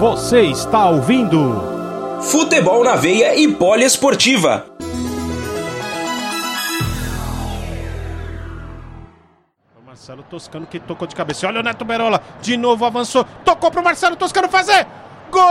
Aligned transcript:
Você 0.00 0.40
está 0.44 0.88
ouvindo 0.88 1.62
Futebol 2.22 2.82
na 2.82 2.96
Veia 2.96 3.36
e 3.36 3.46
Poliesportiva. 3.46 4.64
Marcelo 9.84 10.22
Toscano 10.22 10.66
que 10.66 10.80
tocou 10.80 11.06
de 11.06 11.14
cabeça. 11.14 11.46
Olha 11.46 11.60
o 11.60 11.62
Neto 11.62 11.84
Berola. 11.84 12.22
De 12.40 12.56
novo 12.56 12.86
avançou. 12.86 13.26
Tocou 13.44 13.70
pro 13.70 13.84
Marcelo 13.84 14.16
Toscano 14.16 14.48
fazer. 14.48 14.86
Gol! 15.30 15.42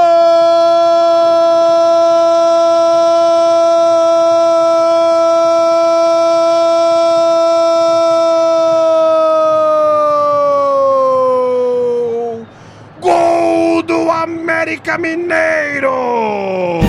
América 14.23 14.97
Mineiro! 14.97 16.81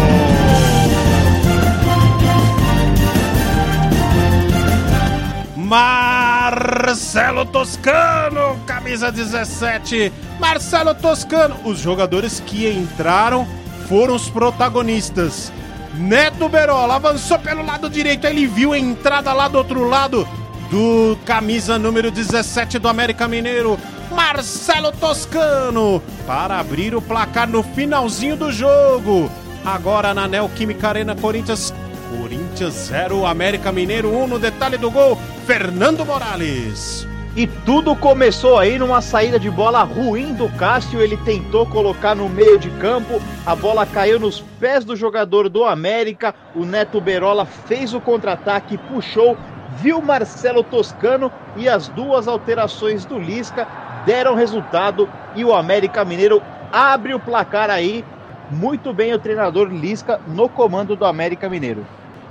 Marcelo 5.57 7.47
Toscano, 7.47 8.59
camisa 8.67 9.13
17. 9.13 10.13
Marcelo 10.41 10.93
Toscano. 10.93 11.57
Os 11.65 11.79
jogadores 11.79 12.41
que 12.45 12.69
entraram 12.69 13.47
foram 13.89 14.17
os 14.17 14.29
protagonistas. 14.29 15.53
Neto 15.95 16.49
Berola 16.49 16.97
avançou 16.97 17.39
pelo 17.39 17.65
lado 17.65 17.89
direito. 17.89 18.27
Ele 18.27 18.49
viu 18.49 18.73
a 18.73 18.79
entrada 18.79 19.33
lá 19.33 19.47
do 19.47 19.59
outro 19.59 19.89
lado 19.89 20.27
do 20.69 21.17
camisa 21.25 21.79
número 21.79 22.11
17 22.11 22.81
do 22.81 22.89
América 22.89 23.29
Mineiro. 23.29 23.79
Marcelo 24.11 24.93
Toscano 24.93 26.03
para 26.27 26.59
abrir 26.59 26.95
o 26.95 27.03
placar 27.03 27.49
no 27.49 27.63
finalzinho 27.63 28.37
do 28.37 28.51
jogo. 28.51 29.31
Agora 29.65 30.13
na 30.13 30.27
Neoquímica 30.27 30.89
Arena 30.89 31.15
Corinthians 31.15 31.73
Corinthians 32.11 32.75
0, 32.89 33.25
América 33.25 33.71
Mineiro 33.71 34.11
1 34.13 34.27
no 34.27 34.39
detalhe 34.39 34.77
do 34.77 34.91
gol, 34.91 35.17
Fernando 35.47 36.05
Morales. 36.05 37.07
E 37.37 37.47
tudo 37.47 37.95
começou 37.95 38.59
aí 38.59 38.77
numa 38.77 39.01
saída 39.01 39.39
de 39.39 39.49
bola 39.49 39.85
ruim 39.85 40.35
do 40.35 40.49
Cássio. 40.57 41.01
Ele 41.01 41.17
tentou 41.19 41.65
colocar 41.65 42.17
no 42.17 42.29
meio 42.29 42.59
de 42.59 42.69
campo, 42.71 43.23
a 43.47 43.55
bola 43.55 43.87
caiu 43.87 44.19
nos 44.19 44.41
pés 44.59 44.85
do 44.85 44.97
jogador 44.97 45.49
do 45.49 45.65
América. 45.65 46.35
O 46.57 46.65
Neto 46.65 47.01
Berola 47.01 47.47
fez 47.47 47.95
o 47.95 48.01
contra-ataque, 48.01 48.77
puxou, 48.77 49.39
viu 49.77 50.03
Marcelo 50.03 50.65
Toscano 50.65 51.31
e 51.57 51.69
as 51.69 51.87
duas 51.89 52.27
alterações 52.27 53.05
do 53.05 53.17
Lisca 53.17 53.69
deram 54.05 54.35
resultado 54.35 55.09
e 55.35 55.45
o 55.45 55.55
América 55.55 56.05
Mineiro 56.05 56.43
abre 56.73 57.15
o 57.15 57.21
placar 57.21 57.71
aí. 57.71 58.05
Muito 58.51 58.93
bem 58.93 59.13
o 59.13 59.19
treinador 59.19 59.69
Lisca 59.69 60.21
no 60.27 60.49
comando 60.49 60.97
do 60.97 61.05
América 61.05 61.49
Mineiro. 61.49 61.87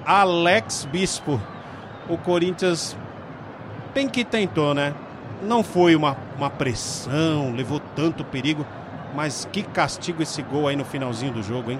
Alex 0.05 0.85
Bispo. 0.91 1.39
O 2.09 2.17
Corinthians 2.17 2.97
bem 3.93 4.07
que 4.07 4.23
tentou, 4.23 4.73
né? 4.73 4.93
Não 5.41 5.63
foi 5.63 5.95
uma, 5.95 6.17
uma 6.37 6.49
pressão, 6.49 7.53
levou 7.55 7.79
tanto 7.95 8.23
perigo, 8.23 8.65
mas 9.15 9.47
que 9.51 9.63
castigo 9.63 10.21
esse 10.21 10.41
gol 10.41 10.67
aí 10.67 10.75
no 10.75 10.83
finalzinho 10.83 11.31
do 11.31 11.41
jogo, 11.41 11.71
hein? 11.71 11.79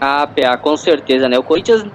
Ah, 0.00 0.26
PA, 0.26 0.56
com 0.56 0.76
certeza, 0.76 1.28
né? 1.28 1.38
O 1.38 1.42
Corinthians 1.42 1.86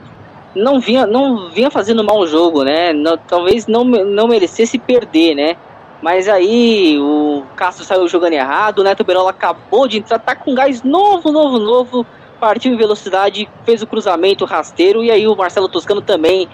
não 0.56 0.80
vinha, 0.80 1.06
não 1.06 1.50
vinha 1.50 1.70
fazendo 1.70 2.04
mau 2.04 2.26
jogo, 2.28 2.64
né? 2.64 2.94
Não, 2.94 3.18
talvez 3.18 3.68
não, 3.68 3.84
não 3.84 4.28
merecesse 4.28 4.78
perder, 4.78 5.36
né? 5.36 5.56
Mas 6.04 6.28
aí 6.28 7.00
o 7.00 7.44
Castro 7.56 7.86
saiu 7.86 8.06
jogando 8.10 8.34
errado, 8.34 8.80
o 8.80 8.84
Neto 8.84 9.06
Berola 9.06 9.30
acabou 9.30 9.88
de 9.88 10.00
entrar, 10.00 10.20
tá 10.20 10.36
com 10.36 10.54
gás 10.54 10.84
novo, 10.84 11.32
novo, 11.32 11.58
novo 11.58 12.06
partiu 12.42 12.74
em 12.74 12.76
velocidade, 12.76 13.48
fez 13.64 13.82
o 13.82 13.88
cruzamento 13.88 14.44
rasteiro 14.44 15.02
e 15.02 15.10
aí 15.10 15.26
o 15.26 15.34
Marcelo 15.34 15.70
Toscano 15.70 16.02
também 16.02 16.50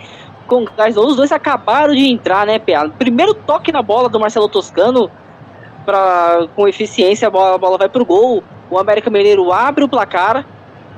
com 0.46 0.66
gás. 0.78 0.96
Os 0.96 1.16
dois 1.16 1.32
acabaram 1.32 1.96
de 1.96 2.12
entrar, 2.12 2.46
né, 2.46 2.60
PA? 2.60 2.88
Primeiro 2.90 3.34
toque 3.34 3.72
na 3.72 3.82
bola 3.82 4.08
do 4.08 4.20
Marcelo 4.20 4.48
Toscano, 4.48 5.10
pra, 5.84 6.48
com 6.56 6.68
eficiência, 6.68 7.28
a 7.28 7.32
bola, 7.32 7.56
a 7.56 7.58
bola 7.58 7.80
vai 7.80 7.90
pro 7.90 8.06
gol. 8.06 8.44
O 8.70 8.78
América 8.78 9.10
Mineiro 9.10 9.52
abre 9.52 9.84
o 9.84 9.90
placar. 9.90 10.46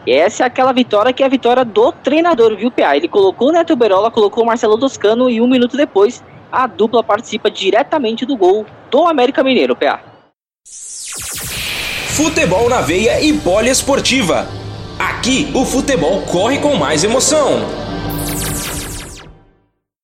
E 0.06 0.12
essa 0.12 0.44
é 0.44 0.48
aquela 0.48 0.74
vitória 0.74 1.14
que 1.14 1.24
é 1.24 1.26
a 1.26 1.30
vitória 1.30 1.64
do 1.64 1.94
treinador, 1.94 2.58
viu, 2.58 2.70
PA? 2.70 2.98
Ele 2.98 3.08
colocou 3.08 3.48
o 3.48 3.52
Neto 3.54 3.78
Berola, 3.78 4.12
colocou 4.12 4.44
o 4.44 4.48
Marcelo 4.48 4.78
Toscano 4.78 5.30
e 5.30 5.40
um 5.40 5.48
minuto 5.48 5.78
depois 5.78 6.22
a 6.52 6.68
dupla 6.68 7.04
participa 7.04 7.50
diretamente 7.50 8.26
do 8.26 8.36
gol 8.36 8.66
do 8.90 9.06
América 9.06 9.44
Mineiro, 9.44 9.76
PA. 9.76 10.02
Futebol 12.16 12.70
na 12.70 12.82
veia 12.82 13.22
e 13.22 13.34
poliesportiva. 13.34 14.48
Aqui 15.00 15.52
o 15.56 15.66
futebol 15.66 16.22
corre 16.24 16.60
com 16.60 16.76
mais 16.76 17.04
emoção. 17.04 17.81